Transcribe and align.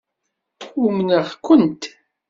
Umneɣ-kent. 0.83 1.83